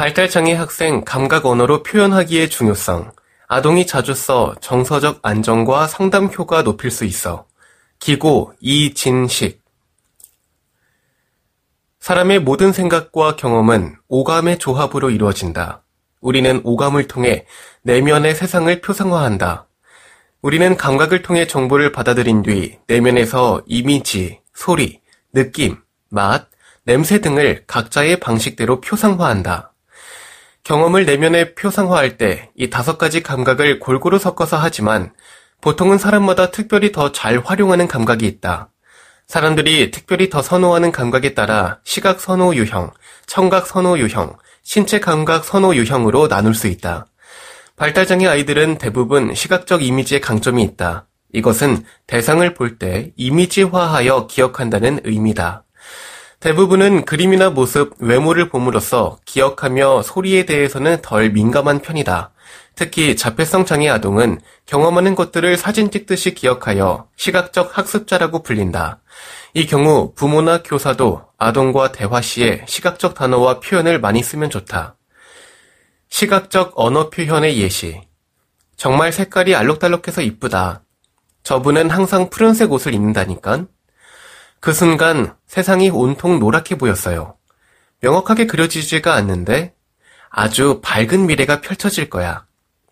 발달장애 0.00 0.54
학생 0.54 1.04
감각 1.04 1.44
언어로 1.44 1.82
표현하기의 1.82 2.48
중요성 2.48 3.12
아동이 3.48 3.86
자주 3.86 4.14
써 4.14 4.54
정서적 4.62 5.18
안정과 5.20 5.86
상담 5.88 6.24
효과 6.24 6.62
높일 6.62 6.90
수 6.90 7.04
있어 7.04 7.44
기고 7.98 8.54
이진식 8.60 9.60
사람의 11.98 12.38
모든 12.38 12.72
생각과 12.72 13.36
경험은 13.36 13.96
오감의 14.08 14.58
조합으로 14.58 15.10
이루어진다. 15.10 15.82
우리는 16.22 16.62
오감을 16.64 17.06
통해 17.06 17.44
내면의 17.82 18.34
세상을 18.34 18.80
표상화한다. 18.80 19.68
우리는 20.40 20.78
감각을 20.78 21.20
통해 21.20 21.46
정보를 21.46 21.92
받아들인 21.92 22.40
뒤 22.40 22.78
내면에서 22.86 23.60
이미지, 23.66 24.40
소리, 24.54 25.02
느낌, 25.34 25.76
맛, 26.08 26.48
냄새 26.84 27.20
등을 27.20 27.64
각자의 27.66 28.18
방식대로 28.20 28.80
표상화한다. 28.80 29.69
경험을 30.64 31.04
내면에 31.06 31.54
표상화할 31.54 32.16
때 32.18 32.50
이 32.56 32.70
다섯 32.70 32.98
가지 32.98 33.22
감각을 33.22 33.80
골고루 33.80 34.18
섞어서 34.18 34.56
하지만 34.58 35.12
보통은 35.60 35.98
사람마다 35.98 36.50
특별히 36.50 36.92
더 36.92 37.12
잘 37.12 37.38
활용하는 37.44 37.88
감각이 37.88 38.26
있다. 38.26 38.70
사람들이 39.26 39.90
특별히 39.90 40.28
더 40.28 40.42
선호하는 40.42 40.90
감각에 40.92 41.34
따라 41.34 41.78
시각 41.84 42.20
선호 42.20 42.54
유형, 42.54 42.90
청각 43.26 43.66
선호 43.66 43.98
유형, 43.98 44.36
신체 44.62 44.98
감각 45.00 45.44
선호 45.44 45.74
유형으로 45.74 46.28
나눌 46.28 46.54
수 46.54 46.66
있다. 46.66 47.06
발달장애 47.76 48.26
아이들은 48.26 48.78
대부분 48.78 49.34
시각적 49.34 49.82
이미지에 49.82 50.20
강점이 50.20 50.62
있다. 50.62 51.06
이것은 51.32 51.84
대상을 52.06 52.54
볼 52.54 52.78
때 52.78 53.12
이미지화하여 53.16 54.26
기억한다는 54.26 55.00
의미다. 55.04 55.64
대부분은 56.40 57.04
그림이나 57.04 57.50
모습, 57.50 57.96
외모를 57.98 58.48
봄으로써 58.48 59.18
기억하며 59.26 60.00
소리에 60.00 60.46
대해서는 60.46 61.02
덜 61.02 61.30
민감한 61.30 61.80
편이다. 61.80 62.32
특히 62.74 63.14
자폐성 63.14 63.66
장애 63.66 63.90
아동은 63.90 64.40
경험하는 64.64 65.14
것들을 65.16 65.58
사진 65.58 65.90
찍듯이 65.90 66.32
기억하여 66.32 67.08
시각적 67.14 67.76
학습자라고 67.76 68.42
불린다. 68.42 69.02
이 69.52 69.66
경우 69.66 70.14
부모나 70.14 70.62
교사도 70.62 71.26
아동과 71.36 71.92
대화 71.92 72.22
시에 72.22 72.64
시각적 72.66 73.12
단어와 73.12 73.60
표현을 73.60 74.00
많이 74.00 74.22
쓰면 74.22 74.48
좋다. 74.48 74.96
시각적 76.08 76.72
언어 76.76 77.10
표현의 77.10 77.58
예시. 77.58 78.00
정말 78.78 79.12
색깔이 79.12 79.54
알록달록해서 79.54 80.22
이쁘다. 80.22 80.84
저분은 81.42 81.90
항상 81.90 82.30
푸른색 82.30 82.72
옷을 82.72 82.94
입는다니깐. 82.94 83.68
그 84.60 84.74
순간 84.74 85.34
세상이 85.46 85.88
온통 85.88 86.38
노랗게 86.38 86.76
보였어요. 86.76 87.36
명확하게 88.00 88.46
그려지지가 88.46 89.14
않는데 89.14 89.74
아주 90.28 90.80
밝은 90.82 91.26
미래가 91.26 91.62
펼쳐질 91.62 92.10
거야. 92.10 92.44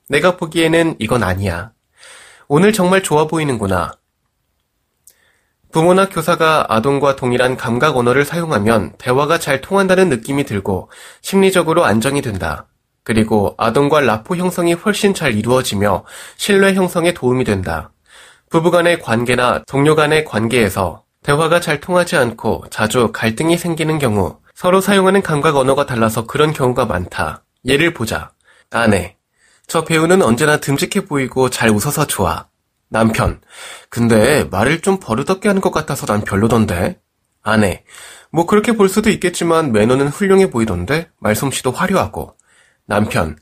내가 0.09 0.39
보기에는 0.39 0.97
이건 0.99 1.23
아니야. 1.23 1.73
오늘 2.49 2.73
정말 2.73 3.03
좋아 3.03 3.27
보이는구나. 3.27 3.93
부모나 5.71 6.09
교사가 6.09 6.65
아동과 6.71 7.17
동일한 7.17 7.59
감각 7.59 7.99
언어를 7.99 8.25
사용하면 8.25 8.95
대화가 8.97 9.39
잘 9.39 9.61
통한다는 9.61 10.09
느낌이 10.09 10.45
들고 10.45 10.91
심리적으로 11.21 11.85
안정이 11.85 12.23
된다. 12.23 12.67
그리고 13.05 13.55
아동과 13.59 14.01
라포 14.01 14.37
형성이 14.37 14.73
훨씬 14.73 15.13
잘 15.13 15.35
이루어지며 15.35 16.05
신뢰 16.37 16.73
형성에 16.73 17.13
도움이 17.13 17.45
된다. 17.45 17.93
부부 18.49 18.71
간의 18.71 19.03
관계나 19.03 19.65
동료 19.67 19.95
간의 19.95 20.25
관계에서 20.25 21.05
대화가 21.23 21.61
잘 21.61 21.81
통하지 21.81 22.17
않고 22.17 22.65
자주 22.71 23.11
갈등이 23.13 23.59
생기는 23.59 23.99
경우 23.99 24.39
서로 24.55 24.81
사용하는 24.81 25.23
감각 25.23 25.57
언어가 25.57 25.87
달라서 25.87 26.27
그런 26.27 26.53
경우가 26.53 26.87
많다. 26.87 27.45
예를 27.65 27.95
보자. 27.95 28.33
아내. 28.71 29.17
저 29.67 29.85
배우는 29.85 30.23
언제나 30.23 30.57
듬직해 30.59 31.05
보이고 31.07 31.51
잘 31.51 31.71
웃어서 31.71 32.07
좋아. 32.07 32.47
남편. 32.89 33.41
근데 33.91 34.45
말을 34.45 34.81
좀 34.81 34.99
버릇없게 34.99 35.49
하는 35.49 35.61
것 35.61 35.71
같아서 35.71 36.07
난 36.07 36.23
별로던데. 36.23 36.99
아내. 37.43 37.85
뭐 38.31 38.47
그렇게 38.47 38.73
볼 38.73 38.89
수도 38.89 39.11
있겠지만 39.11 39.73
매너는 39.73 40.09
훌륭해 40.09 40.51
보이던데 40.51 41.11
말솜씨도 41.21 41.71
화려하고. 41.71 42.37
남편. 42.87 43.37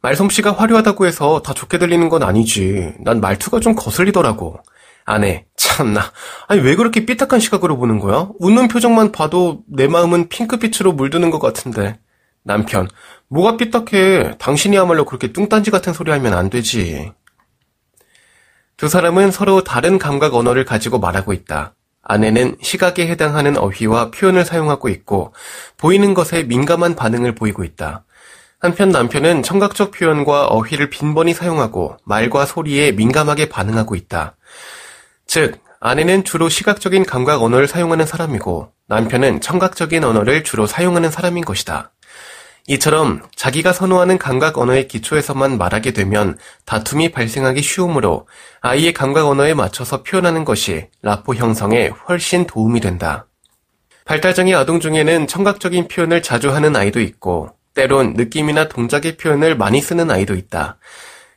말솜씨가 0.00 0.52
화려하다고 0.52 1.06
해서 1.06 1.42
다 1.42 1.54
좋게 1.54 1.78
들리는 1.78 2.08
건 2.08 2.22
아니지. 2.22 2.94
난 3.00 3.20
말투가 3.20 3.60
좀 3.60 3.74
거슬리더라고. 3.74 4.60
아내. 5.04 5.46
참나. 5.56 6.12
아니 6.48 6.60
왜 6.60 6.76
그렇게 6.76 7.04
삐딱한 7.04 7.40
시각으로 7.40 7.76
보는 7.76 7.98
거야? 7.98 8.28
웃는 8.38 8.68
표정만 8.68 9.12
봐도 9.12 9.62
내 9.68 9.86
마음은 9.86 10.28
핑크빛으로 10.28 10.92
물드는 10.92 11.30
것 11.30 11.40
같은데. 11.40 11.98
남편. 12.42 12.88
뭐가 13.28 13.56
삐딱해. 13.56 14.36
당신이야말로 14.38 15.04
그렇게 15.04 15.32
뚱딴지 15.32 15.70
같은 15.70 15.92
소리 15.92 16.10
하면 16.10 16.34
안 16.34 16.50
되지. 16.50 17.12
두 18.76 18.88
사람은 18.88 19.30
서로 19.30 19.62
다른 19.62 19.98
감각 19.98 20.34
언어를 20.34 20.64
가지고 20.64 20.98
말하고 20.98 21.32
있다. 21.32 21.74
아내는 22.02 22.56
시각에 22.60 23.06
해당하는 23.08 23.56
어휘와 23.56 24.10
표현을 24.10 24.44
사용하고 24.44 24.88
있고 24.90 25.32
보이는 25.78 26.12
것에 26.12 26.42
민감한 26.42 26.96
반응을 26.96 27.34
보이고 27.34 27.64
있다. 27.64 28.04
한편 28.58 28.90
남편은 28.90 29.42
청각적 29.42 29.90
표현과 29.90 30.46
어휘를 30.46 30.90
빈번히 30.90 31.34
사용하고 31.34 31.96
말과 32.04 32.46
소리에 32.46 32.92
민감하게 32.92 33.48
반응하고 33.48 33.94
있다. 33.94 34.36
즉, 35.26 35.58
아내는 35.80 36.24
주로 36.24 36.48
시각적인 36.48 37.04
감각 37.04 37.42
언어를 37.42 37.68
사용하는 37.68 38.06
사람이고 38.06 38.72
남편은 38.88 39.40
청각적인 39.40 40.02
언어를 40.02 40.44
주로 40.44 40.66
사용하는 40.66 41.10
사람인 41.10 41.44
것이다. 41.44 41.92
이처럼 42.66 43.20
자기가 43.36 43.74
선호하는 43.74 44.16
감각 44.16 44.56
언어의 44.56 44.88
기초에서만 44.88 45.58
말하게 45.58 45.90
되면 45.90 46.38
다툼이 46.64 47.12
발생하기 47.12 47.60
쉬우므로 47.60 48.26
아이의 48.62 48.94
감각 48.94 49.26
언어에 49.26 49.52
맞춰서 49.52 50.02
표현하는 50.02 50.46
것이 50.46 50.88
라포 51.02 51.34
형성에 51.34 51.88
훨씬 52.08 52.46
도움이 52.46 52.80
된다. 52.80 53.26
발달장애 54.06 54.54
아동 54.54 54.80
중에는 54.80 55.26
청각적인 55.26 55.88
표현을 55.88 56.22
자주 56.22 56.54
하는 56.54 56.74
아이도 56.76 57.00
있고 57.00 57.50
때론 57.74 58.14
느낌이나 58.14 58.68
동작의 58.68 59.18
표현을 59.18 59.56
많이 59.56 59.82
쓰는 59.82 60.10
아이도 60.10 60.34
있다. 60.34 60.78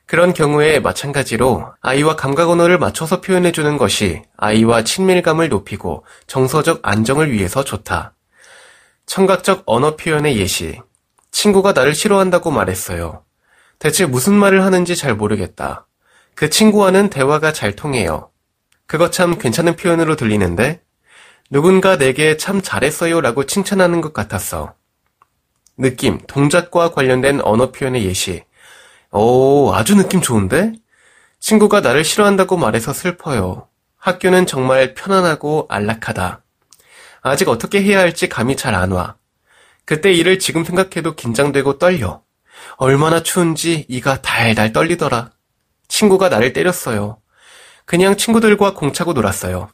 그런 0.08 0.34
경우에 0.34 0.80
마찬가지로 0.80 1.74
아이와 1.82 2.16
감각 2.16 2.50
언어를 2.50 2.80
맞춰서 2.80 3.20
표현해주는 3.20 3.78
것이 3.78 4.22
아이와 4.38 4.84
친밀감을 4.84 5.50
높이고 5.50 6.06
정서적 6.28 6.80
안정을 6.82 7.34
위해서 7.34 7.66
좋다. 7.66 8.16
청각적 9.06 9.64
언어 9.66 9.98
표현의 9.98 10.38
예시. 10.38 10.80
친구가 11.32 11.74
나를 11.74 11.94
싫어한다고 11.94 12.52
말했어요. 12.52 13.26
대체 13.80 14.06
무슨 14.06 14.34
말을 14.34 14.64
하는지 14.64 14.96
잘 14.96 15.14
모르겠다. 15.14 15.88
그 16.36 16.50
친구와는 16.50 17.10
대화가 17.10 17.52
잘 17.52 17.76
통해요. 17.76 18.32
그거 18.86 19.10
참 19.10 19.38
괜찮은 19.38 19.76
표현으로 19.76 20.16
들리는데 20.16 20.82
누군가 21.50 21.98
내게 21.98 22.38
참 22.38 22.62
잘했어요 22.62 23.20
라고 23.20 23.46
칭찬하는 23.46 24.00
것 24.00 24.14
같았어. 24.14 24.74
느낌, 25.78 26.20
동작과 26.28 26.92
관련된 26.92 27.42
언어 27.42 27.72
표현의 27.74 28.06
예시. 28.06 28.44
오, 29.12 29.72
아주 29.74 29.96
느낌 29.96 30.22
좋은데? 30.22 30.74
친구가 31.40 31.82
나를 31.82 32.04
싫어한다고 32.04 32.58
말해서 32.58 32.94
슬퍼요. 32.94 33.68
학교는 33.98 34.46
정말 34.46 34.94
편안하고 34.94 35.66
안락하다. 35.70 36.42
아직 37.22 37.50
어떻게 37.50 37.82
해야 37.82 38.00
할지 38.00 38.30
감이 38.30 38.56
잘 38.56 38.76
안 38.76 38.92
와. 38.92 39.16
그때 39.86 40.12
일을 40.12 40.40
지금 40.40 40.64
생각해도 40.64 41.16
긴장되고 41.16 41.78
떨려. 41.78 42.22
얼마나 42.78 43.24
추운지 43.24 43.86
이가 43.88 44.22
달달 44.22 44.74
떨리더라. 44.74 45.32
친구가 45.88 46.30
나를 46.30 46.54
때렸어요. 46.54 47.20
그냥 47.86 48.18
친구들과 48.18 48.74
공차고 48.74 49.14
놀았어요. 49.14 49.70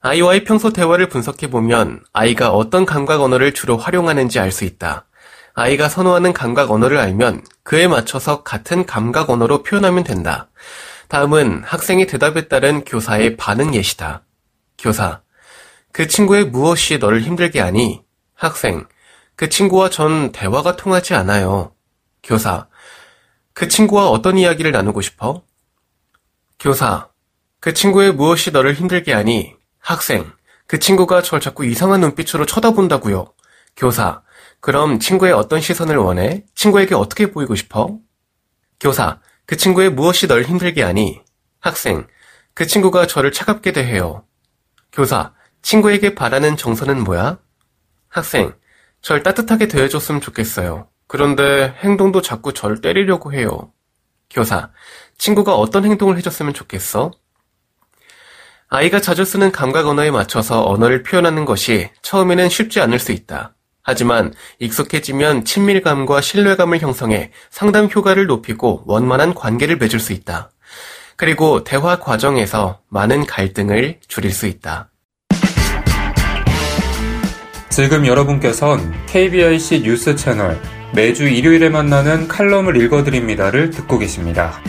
아이와의 0.00 0.44
평소 0.44 0.70
대화를 0.70 1.08
분석해보면 1.08 2.04
아이가 2.12 2.50
어떤 2.50 2.84
감각 2.84 3.22
언어를 3.22 3.54
주로 3.54 3.78
활용하는지 3.78 4.38
알 4.38 4.52
수 4.52 4.64
있다. 4.64 5.06
아이가 5.54 5.88
선호하는 5.88 6.32
감각 6.32 6.72
언어를 6.72 6.98
알면 6.98 7.44
그에 7.62 7.86
맞춰서 7.86 8.42
같은 8.42 8.86
감각 8.86 9.30
언어로 9.30 9.62
표현하면 9.62 10.02
된다. 10.02 10.48
다음은 11.06 11.62
학생의 11.64 12.08
대답에 12.08 12.48
따른 12.48 12.84
교사의 12.84 13.36
반응 13.36 13.72
예시다. 13.72 14.24
교사. 14.76 15.22
그 15.92 16.08
친구의 16.08 16.46
무엇이 16.46 16.98
너를 16.98 17.22
힘들게 17.22 17.60
하니? 17.60 18.02
학생. 18.34 18.88
그 19.36 19.48
친구와 19.48 19.90
전 19.90 20.32
대화가 20.32 20.74
통하지 20.74 21.14
않아요. 21.14 21.72
교사. 22.24 22.66
그 23.52 23.68
친구와 23.68 24.08
어떤 24.08 24.36
이야기를 24.36 24.72
나누고 24.72 25.02
싶어? 25.02 25.44
교사. 26.58 27.10
그 27.60 27.72
친구의 27.74 28.12
무엇이 28.12 28.50
너를 28.50 28.74
힘들게 28.74 29.12
하니? 29.12 29.54
학생. 29.78 30.32
그 30.66 30.80
친구가 30.80 31.22
절 31.22 31.40
자꾸 31.40 31.64
이상한 31.64 32.00
눈빛으로 32.00 32.44
쳐다본다고요. 32.44 33.32
교사. 33.76 34.23
그럼 34.64 34.98
친구의 34.98 35.34
어떤 35.34 35.60
시선을 35.60 35.98
원해? 35.98 36.42
친구에게 36.54 36.94
어떻게 36.94 37.30
보이고 37.30 37.54
싶어? 37.54 37.98
교사. 38.80 39.20
그 39.44 39.58
친구의 39.58 39.90
무엇이 39.90 40.26
널 40.26 40.42
힘들게 40.44 40.82
하니? 40.82 41.20
학생. 41.60 42.06
그 42.54 42.66
친구가 42.66 43.06
저를 43.06 43.30
차갑게 43.30 43.72
대해요. 43.72 44.24
교사. 44.90 45.34
친구에게 45.60 46.14
바라는 46.14 46.56
정서는 46.56 47.04
뭐야? 47.04 47.40
학생. 48.08 48.54
절 49.02 49.22
따뜻하게 49.22 49.68
대해줬으면 49.68 50.22
좋겠어요. 50.22 50.88
그런데 51.08 51.76
행동도 51.82 52.22
자꾸 52.22 52.54
절 52.54 52.80
때리려고 52.80 53.34
해요. 53.34 53.70
교사. 54.30 54.70
친구가 55.18 55.54
어떤 55.56 55.84
행동을 55.84 56.16
해줬으면 56.16 56.54
좋겠어? 56.54 57.10
아이가 58.68 59.02
자주 59.02 59.26
쓰는 59.26 59.52
감각 59.52 59.86
언어에 59.86 60.10
맞춰서 60.10 60.64
언어를 60.66 61.02
표현하는 61.02 61.44
것이 61.44 61.90
처음에는 62.00 62.48
쉽지 62.48 62.80
않을 62.80 62.98
수 62.98 63.12
있다. 63.12 63.53
하지만 63.84 64.32
익숙해지면 64.58 65.44
친밀감과 65.44 66.22
신뢰감을 66.22 66.80
형성해 66.80 67.30
상담 67.50 67.86
효과를 67.86 68.26
높이고 68.26 68.82
원만한 68.86 69.34
관계를 69.34 69.76
맺을 69.76 70.00
수 70.00 70.12
있다. 70.12 70.50
그리고 71.16 71.62
대화 71.62 72.00
과정에서 72.00 72.80
많은 72.88 73.26
갈등을 73.26 74.00
줄일 74.08 74.32
수 74.32 74.46
있다. 74.46 74.90
지금 77.68 78.06
여러분께선 78.06 79.06
KBIC 79.06 79.82
뉴스 79.82 80.16
채널 80.16 80.60
매주 80.94 81.24
일요일에 81.28 81.68
만나는 81.68 82.26
칼럼을 82.26 82.80
읽어드립니다를 82.80 83.70
듣고 83.70 83.98
계십니다. 83.98 84.60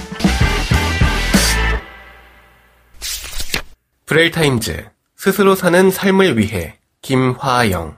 브레일타임즈 4.07 4.89
스스로 5.15 5.55
사는 5.55 5.89
삶을 5.89 6.37
위해 6.37 6.77
김화영 7.01 7.97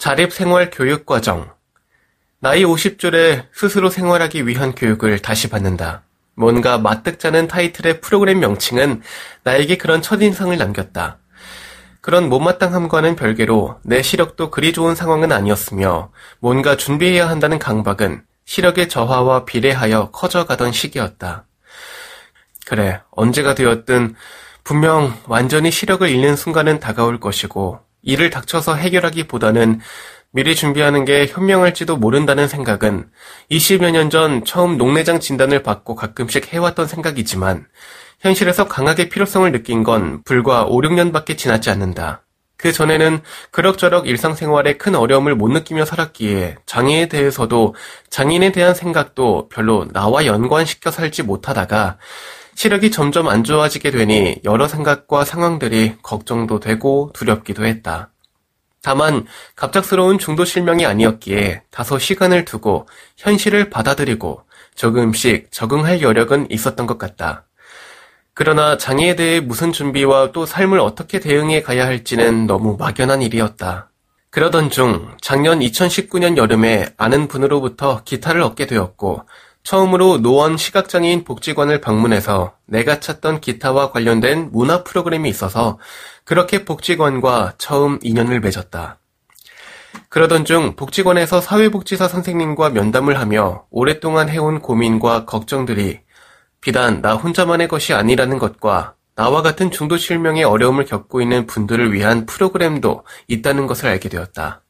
자립생활 0.00 0.70
교육과정 0.70 1.52
나이 2.38 2.64
50줄에 2.64 3.48
스스로 3.52 3.90
생활하기 3.90 4.46
위한 4.46 4.74
교육을 4.74 5.18
다시 5.18 5.50
받는다. 5.50 6.04
뭔가 6.34 6.78
마뜩잖은 6.78 7.48
타이틀의 7.48 8.00
프로그램 8.00 8.40
명칭은 8.40 9.02
나에게 9.44 9.76
그런 9.76 10.00
첫인상을 10.00 10.56
남겼다. 10.56 11.18
그런 12.00 12.30
못마땅함과는 12.30 13.14
별개로 13.14 13.78
내 13.84 14.00
시력도 14.00 14.50
그리 14.50 14.72
좋은 14.72 14.94
상황은 14.94 15.32
아니었으며 15.32 16.10
뭔가 16.38 16.78
준비해야 16.78 17.28
한다는 17.28 17.58
강박은 17.58 18.24
시력의 18.46 18.88
저하와 18.88 19.44
비례하여 19.44 20.12
커져가던 20.12 20.72
시기였다. 20.72 21.44
그래, 22.64 23.02
언제가 23.10 23.54
되었든 23.54 24.14
분명 24.64 25.14
완전히 25.26 25.70
시력을 25.70 26.08
잃는 26.08 26.36
순간은 26.36 26.80
다가올 26.80 27.20
것이고 27.20 27.89
이를 28.02 28.30
닥쳐서 28.30 28.74
해결하기보다는 28.76 29.80
미리 30.32 30.54
준비하는 30.54 31.04
게 31.04 31.26
현명할지도 31.26 31.96
모른다는 31.96 32.46
생각은 32.46 33.08
20여 33.50 33.90
년 33.90 34.10
전 34.10 34.44
처음 34.44 34.78
녹내장 34.78 35.18
진단을 35.20 35.62
받고 35.62 35.96
가끔씩 35.96 36.52
해왔던 36.52 36.86
생각이지만 36.86 37.66
현실에서 38.20 38.68
강하게 38.68 39.08
필요성을 39.08 39.50
느낀 39.50 39.82
건 39.82 40.22
불과 40.24 40.64
5, 40.64 40.80
6년밖에 40.82 41.36
지났지 41.36 41.70
않는다. 41.70 42.22
그 42.56 42.72
전에는 42.72 43.22
그럭저럭 43.50 44.06
일상생활에 44.06 44.74
큰 44.76 44.94
어려움을 44.94 45.34
못 45.34 45.48
느끼며 45.48 45.86
살았기에 45.86 46.56
장애에 46.66 47.08
대해서도 47.08 47.74
장인에 48.10 48.52
대한 48.52 48.74
생각도 48.74 49.48
별로 49.48 49.88
나와 49.92 50.26
연관시켜 50.26 50.90
살지 50.90 51.22
못하다가 51.22 51.96
시력이 52.54 52.90
점점 52.90 53.28
안 53.28 53.44
좋아지게 53.44 53.90
되니 53.90 54.40
여러 54.44 54.68
생각과 54.68 55.24
상황들이 55.24 55.96
걱정도 56.02 56.60
되고 56.60 57.10
두렵기도 57.14 57.64
했다. 57.64 58.10
다만 58.82 59.26
갑작스러운 59.56 60.18
중도 60.18 60.44
실명이 60.44 60.86
아니었기에 60.86 61.62
다소 61.70 61.98
시간을 61.98 62.44
두고 62.44 62.88
현실을 63.16 63.70
받아들이고 63.70 64.42
조금씩 64.74 65.48
적응할 65.50 66.00
여력은 66.00 66.50
있었던 66.50 66.86
것 66.86 66.96
같다. 66.98 67.44
그러나 68.32 68.78
장애에 68.78 69.16
대해 69.16 69.40
무슨 69.40 69.72
준비와 69.72 70.32
또 70.32 70.46
삶을 70.46 70.80
어떻게 70.80 71.20
대응해 71.20 71.60
가야 71.62 71.84
할지는 71.86 72.46
너무 72.46 72.76
막연한 72.78 73.20
일이었다. 73.20 73.90
그러던 74.30 74.70
중 74.70 75.14
작년 75.20 75.58
2019년 75.58 76.36
여름에 76.36 76.86
아는 76.96 77.28
분으로부터 77.28 78.02
기타를 78.04 78.40
얻게 78.42 78.66
되었고 78.66 79.24
처음으로 79.62 80.18
노원 80.18 80.56
시각장애인 80.56 81.24
복지관을 81.24 81.80
방문해서 81.80 82.54
내가 82.66 83.00
찾던 83.00 83.40
기타와 83.40 83.92
관련된 83.92 84.50
문화 84.52 84.82
프로그램이 84.84 85.28
있어서 85.28 85.78
그렇게 86.24 86.64
복지관과 86.64 87.54
처음 87.58 87.98
인연을 88.02 88.40
맺었다. 88.40 88.98
그러던 90.08 90.44
중 90.44 90.76
복지관에서 90.76 91.40
사회복지사 91.40 92.08
선생님과 92.08 92.70
면담을 92.70 93.18
하며 93.18 93.66
오랫동안 93.70 94.28
해온 94.28 94.60
고민과 94.60 95.24
걱정들이 95.24 96.00
비단 96.60 97.00
나 97.00 97.14
혼자만의 97.14 97.68
것이 97.68 97.94
아니라는 97.94 98.38
것과 98.38 98.94
나와 99.14 99.42
같은 99.42 99.70
중도 99.70 99.96
실명의 99.96 100.44
어려움을 100.44 100.84
겪고 100.84 101.20
있는 101.20 101.46
분들을 101.46 101.92
위한 101.92 102.26
프로그램도 102.26 103.04
있다는 103.28 103.66
것을 103.66 103.88
알게 103.88 104.08
되었다. 104.08 104.62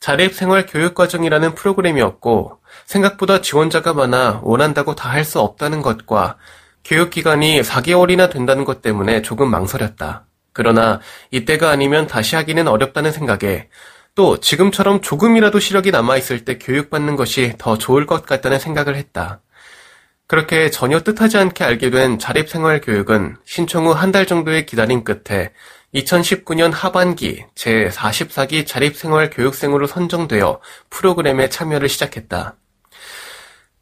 자립생활 0.00 0.66
교육과정이라는 0.66 1.54
프로그램이었고 1.54 2.58
생각보다 2.86 3.40
지원자가 3.40 3.94
많아 3.94 4.40
원한다고 4.42 4.94
다 4.94 5.08
할 5.10 5.24
수 5.24 5.40
없다는 5.40 5.82
것과 5.82 6.36
교육기간이 6.84 7.62
4개월이나 7.62 8.30
된다는 8.30 8.64
것 8.64 8.82
때문에 8.82 9.22
조금 9.22 9.50
망설였다. 9.50 10.26
그러나 10.52 11.00
이때가 11.30 11.70
아니면 11.70 12.06
다시 12.06 12.36
하기는 12.36 12.66
어렵다는 12.68 13.12
생각에 13.12 13.68
또 14.14 14.38
지금처럼 14.40 15.00
조금이라도 15.00 15.58
시력이 15.60 15.90
남아있을 15.90 16.44
때 16.44 16.58
교육받는 16.58 17.16
것이 17.16 17.54
더 17.58 17.78
좋을 17.78 18.04
것 18.06 18.26
같다는 18.26 18.58
생각을 18.58 18.96
했다. 18.96 19.40
그렇게 20.26 20.70
전혀 20.70 21.00
뜻하지 21.00 21.38
않게 21.38 21.62
알게 21.64 21.90
된 21.90 22.18
자립생활교육은 22.18 23.36
신청 23.44 23.86
후 23.86 23.94
한 23.94 24.12
달 24.12 24.26
정도의 24.26 24.66
기다림 24.66 25.04
끝에 25.04 25.52
2019년 25.94 26.70
하반기 26.72 27.44
제44기 27.54 28.66
자립생활교육생으로 28.66 29.86
선정되어 29.86 30.60
프로그램에 30.90 31.48
참여를 31.50 31.88
시작했다. 31.88 32.56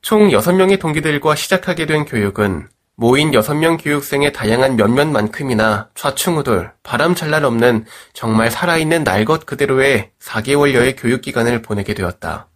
총 0.03 0.31
6명의 0.31 0.81
동기들과 0.81 1.35
시작하게 1.35 1.87
된 1.87 2.05
교육은 2.05 2.69
모인 2.97 3.31
6명 3.31 3.83
교육생의 3.83 4.33
다양한 4.33 4.77
면면만큼이나 4.77 5.91
좌충우돌, 5.95 6.73
바람 6.83 7.15
잘날 7.15 7.45
없는 7.45 7.85
정말 8.13 8.51
살아있는 8.51 9.05
날 9.05 9.25
것 9.25 9.45
그대로의 9.47 10.11
4개월여의 10.21 10.97
교육기간을 10.99 11.63
보내게 11.63 11.95
되었다. 11.95 12.49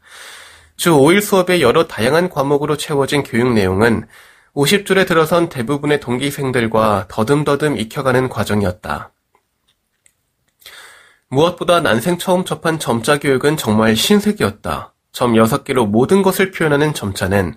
주 0.77 0.93
5일 0.93 1.21
수업의 1.21 1.63
여러 1.63 1.87
다양한 1.87 2.31
과목으로 2.31 2.77
채워진 2.77 3.23
교육 3.23 3.53
내용은 3.53 4.07
50줄에 4.55 5.07
들어선 5.07 5.49
대부분의 5.49 6.01
동기생들과 6.01 7.07
더듬더듬 7.09 7.77
익혀가는 7.77 8.29
과정이었다. 8.29 9.13
무엇보다 11.29 11.81
난생 11.81 12.19
처음 12.19 12.45
접한 12.45 12.79
점자 12.79 13.19
교육은 13.19 13.57
정말 13.57 13.97
신세계였다. 13.97 14.94
점 15.15 15.33
6개로 15.35 15.87
모든 15.87 16.23
것을 16.23 16.51
표현하는 16.51 16.93
점자는 16.93 17.57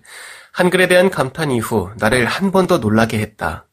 한글에 0.54 0.88
대한 0.88 1.10
감탄 1.10 1.52
이후 1.52 1.90
나를 1.98 2.26
한 2.26 2.52
번 2.52 2.68
더 2.68 2.78
놀라게 2.78 3.20
했다. 3.20 3.66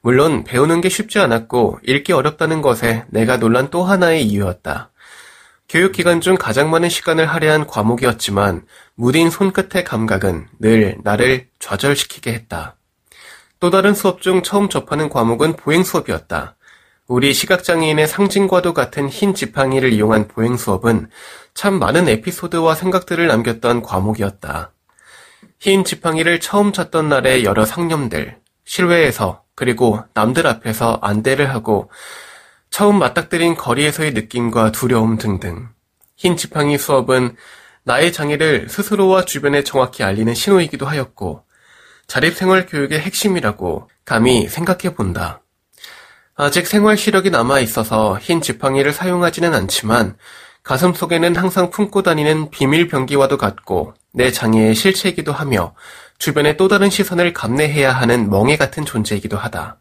물론 0.00 0.44
배우는 0.44 0.80
게 0.80 0.88
쉽지 0.88 1.18
않았고 1.18 1.80
읽기 1.86 2.12
어렵다는 2.12 2.62
것에 2.62 3.04
내가 3.10 3.36
놀란 3.36 3.68
또 3.70 3.84
하나의 3.84 4.24
이유였다. 4.26 4.90
교육 5.68 5.92
기간 5.92 6.20
중 6.22 6.36
가장 6.36 6.70
많은 6.70 6.88
시간을 6.88 7.26
할애한 7.26 7.66
과목이었지만 7.66 8.64
무딘 8.94 9.28
손끝의 9.28 9.84
감각은 9.84 10.46
늘 10.60 10.96
나를 11.04 11.48
좌절시키게 11.58 12.32
했다. 12.32 12.76
또 13.60 13.70
다른 13.70 13.92
수업 13.92 14.22
중 14.22 14.42
처음 14.42 14.68
접하는 14.70 15.10
과목은 15.10 15.56
보행 15.56 15.82
수업이었다. 15.84 16.56
우리 17.08 17.32
시각장애인의 17.32 18.06
상징과도 18.06 18.74
같은 18.74 19.08
흰 19.08 19.34
지팡이를 19.34 19.94
이용한 19.94 20.28
보행 20.28 20.58
수업은 20.58 21.08
참 21.54 21.78
많은 21.78 22.06
에피소드와 22.06 22.74
생각들을 22.74 23.26
남겼던 23.26 23.80
과목이었다. 23.80 24.72
흰 25.58 25.84
지팡이를 25.84 26.38
처음 26.38 26.70
찾던 26.70 27.08
날의 27.08 27.44
여러 27.44 27.64
상념들, 27.64 28.36
실외에서 28.66 29.42
그리고 29.54 30.04
남들 30.12 30.46
앞에서 30.46 30.98
안대를 31.00 31.48
하고 31.54 31.90
처음 32.68 32.98
맞닥뜨린 32.98 33.54
거리에서의 33.54 34.12
느낌과 34.12 34.72
두려움 34.72 35.16
등등. 35.16 35.70
흰 36.14 36.36
지팡이 36.36 36.76
수업은 36.76 37.36
나의 37.84 38.12
장애를 38.12 38.68
스스로와 38.68 39.24
주변에 39.24 39.64
정확히 39.64 40.02
알리는 40.02 40.34
신호이기도 40.34 40.84
하였고 40.84 41.42
자립생활 42.06 42.66
교육의 42.66 43.00
핵심이라고 43.00 43.88
감히 44.04 44.46
생각해 44.46 44.94
본다. 44.94 45.40
아직 46.40 46.68
생활 46.68 46.96
시력이 46.96 47.30
남아 47.30 47.58
있어서 47.60 48.16
흰 48.20 48.40
지팡이를 48.40 48.92
사용하지는 48.92 49.54
않지만 49.54 50.16
가슴 50.62 50.94
속에는 50.94 51.34
항상 51.34 51.70
품고 51.70 52.02
다니는 52.02 52.50
비밀 52.50 52.86
병기와도 52.86 53.38
같고 53.38 53.94
내 54.12 54.30
장애의 54.30 54.76
실체이기도 54.76 55.32
하며 55.32 55.74
주변의 56.18 56.56
또 56.56 56.68
다른 56.68 56.90
시선을 56.90 57.32
감내해야 57.32 57.92
하는 57.92 58.30
멍해 58.30 58.56
같은 58.56 58.84
존재이기도 58.84 59.36
하다. 59.36 59.80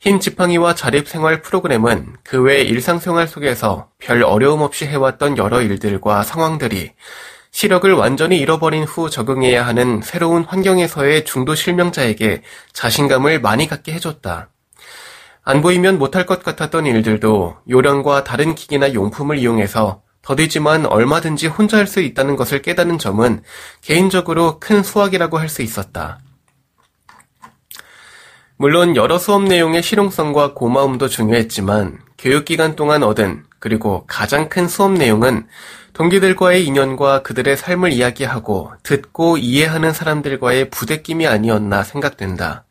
흰 0.00 0.18
지팡이와 0.18 0.74
자립생활 0.74 1.40
프로그램은 1.42 2.16
그 2.24 2.42
외 2.42 2.62
일상생활 2.62 3.28
속에서 3.28 3.88
별 3.98 4.24
어려움 4.24 4.62
없이 4.62 4.86
해왔던 4.86 5.38
여러 5.38 5.62
일들과 5.62 6.24
상황들이 6.24 6.94
시력을 7.52 7.92
완전히 7.92 8.38
잃어버린 8.38 8.82
후 8.82 9.08
적응해야 9.08 9.64
하는 9.64 10.02
새로운 10.02 10.42
환경에서의 10.42 11.24
중도 11.24 11.54
실명자에게 11.54 12.42
자신감을 12.72 13.40
많이 13.40 13.68
갖게 13.68 13.92
해줬다. 13.92 14.50
안 15.48 15.62
보이면 15.62 15.98
못할 16.00 16.26
것 16.26 16.42
같았던 16.42 16.86
일들도 16.86 17.58
요령과 17.70 18.24
다른 18.24 18.56
기기나 18.56 18.92
용품을 18.92 19.38
이용해서 19.38 20.02
더디지만 20.22 20.86
얼마든지 20.86 21.46
혼자 21.46 21.76
할 21.78 21.86
수 21.86 22.00
있다는 22.00 22.34
것을 22.34 22.62
깨닫는 22.62 22.98
점은 22.98 23.42
개인적으로 23.80 24.58
큰 24.58 24.82
수확이라고 24.82 25.38
할 25.38 25.48
수 25.48 25.62
있었다. 25.62 26.18
물론 28.56 28.96
여러 28.96 29.18
수업 29.18 29.44
내용의 29.44 29.84
실용성과 29.84 30.54
고마움도 30.54 31.06
중요했지만 31.06 32.00
교육기간 32.18 32.74
동안 32.74 33.04
얻은 33.04 33.44
그리고 33.60 34.04
가장 34.08 34.48
큰 34.48 34.66
수업 34.66 34.94
내용은 34.94 35.46
동기들과의 35.92 36.66
인연과 36.66 37.22
그들의 37.22 37.56
삶을 37.56 37.92
이야기하고 37.92 38.72
듣고 38.82 39.38
이해하는 39.38 39.92
사람들과의 39.92 40.70
부대낌이 40.70 41.24
아니었나 41.28 41.84
생각된다. 41.84 42.65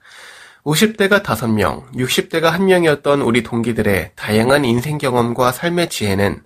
50대가 0.66 1.22
5명, 1.24 1.92
60대가 1.94 2.52
1명이었던 2.54 3.26
우리 3.26 3.44
동기들의 3.44 4.12
다양한 4.16 4.66
인생 4.66 4.98
경험과 4.98 5.52
삶의 5.52 5.90
지혜는 5.90 6.42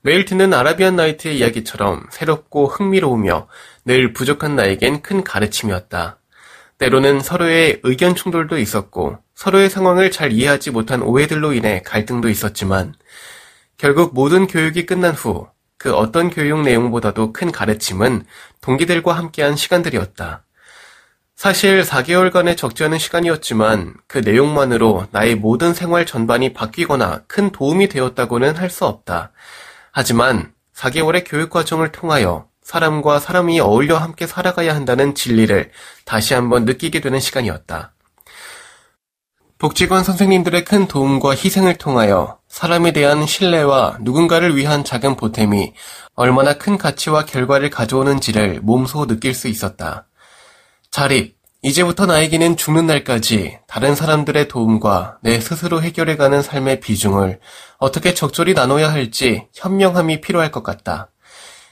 매일 0.00 0.24
듣는 0.24 0.54
아라비안 0.54 0.96
나이트의 0.96 1.38
이야기처럼 1.38 2.06
새롭고 2.10 2.66
흥미로우며 2.66 3.48
늘 3.84 4.12
부족한 4.12 4.56
나에겐 4.56 5.02
큰 5.02 5.22
가르침이었다. 5.22 6.18
때로는 6.78 7.20
서로의 7.20 7.80
의견 7.82 8.14
충돌도 8.14 8.58
있었고 8.58 9.18
서로의 9.34 9.68
상황을 9.68 10.10
잘 10.10 10.32
이해하지 10.32 10.70
못한 10.70 11.02
오해들로 11.02 11.52
인해 11.52 11.82
갈등도 11.84 12.28
있었지만 12.28 12.94
결국 13.76 14.14
모든 14.14 14.46
교육이 14.46 14.86
끝난 14.86 15.14
후 15.14 15.48
그 15.78 15.94
어떤 15.94 16.28
교육 16.28 16.62
내용보다도 16.62 17.32
큰 17.32 17.52
가르침은 17.52 18.24
동기들과 18.60 19.12
함께한 19.12 19.54
시간들이었다. 19.54 20.44
사실 21.38 21.82
4개월간의 21.82 22.56
적지 22.56 22.82
않은 22.82 22.98
시간이었지만 22.98 23.94
그 24.08 24.18
내용만으로 24.18 25.06
나의 25.12 25.36
모든 25.36 25.72
생활 25.72 26.04
전반이 26.04 26.52
바뀌거나 26.52 27.22
큰 27.28 27.52
도움이 27.52 27.88
되었다고는 27.90 28.56
할 28.56 28.70
수 28.70 28.84
없다. 28.86 29.30
하지만 29.92 30.52
4개월의 30.74 31.22
교육 31.24 31.50
과정을 31.50 31.92
통하여 31.92 32.48
사람과 32.60 33.20
사람이 33.20 33.60
어울려 33.60 33.98
함께 33.98 34.26
살아가야 34.26 34.74
한다는 34.74 35.14
진리를 35.14 35.70
다시 36.04 36.34
한번 36.34 36.64
느끼게 36.64 36.98
되는 36.98 37.20
시간이었다. 37.20 37.92
복지관 39.58 40.02
선생님들의 40.02 40.64
큰 40.64 40.88
도움과 40.88 41.36
희생을 41.36 41.76
통하여 41.76 42.40
사람에 42.48 42.90
대한 42.90 43.24
신뢰와 43.24 43.98
누군가를 44.00 44.56
위한 44.56 44.82
작은 44.82 45.14
보탬이 45.14 45.72
얼마나 46.16 46.54
큰 46.54 46.76
가치와 46.76 47.26
결과를 47.26 47.70
가져오는지를 47.70 48.58
몸소 48.60 49.06
느낄 49.06 49.34
수 49.34 49.46
있었다. 49.46 50.07
자립, 50.90 51.36
이제부터 51.62 52.06
나에게는 52.06 52.56
죽는 52.56 52.86
날까지 52.86 53.58
다른 53.66 53.94
사람들의 53.94 54.48
도움과 54.48 55.18
내 55.22 55.40
스스로 55.40 55.82
해결해가는 55.82 56.40
삶의 56.40 56.80
비중을 56.80 57.40
어떻게 57.78 58.14
적절히 58.14 58.54
나눠야 58.54 58.92
할지 58.92 59.46
현명함이 59.54 60.20
필요할 60.20 60.50
것 60.52 60.62
같다. 60.62 61.10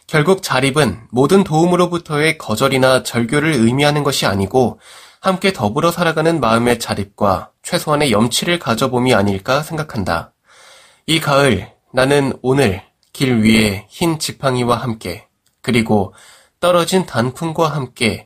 결국 0.06 0.42
자립은 0.42 1.08
모든 1.10 1.44
도움으로부터의 1.44 2.38
거절이나 2.38 3.04
절교를 3.04 3.52
의미하는 3.52 4.02
것이 4.02 4.26
아니고 4.26 4.80
함께 5.20 5.52
더불어 5.52 5.90
살아가는 5.90 6.40
마음의 6.40 6.78
자립과 6.78 7.50
최소한의 7.62 8.12
염치를 8.12 8.58
가져봄이 8.58 9.14
아닐까 9.14 9.62
생각한다. 9.62 10.32
이 11.06 11.20
가을 11.20 11.72
나는 11.92 12.32
오늘 12.42 12.82
길 13.12 13.42
위에 13.42 13.86
흰 13.88 14.18
지팡이와 14.18 14.76
함께 14.76 15.26
그리고 15.62 16.12
떨어진 16.60 17.06
단풍과 17.06 17.68
함께 17.68 18.25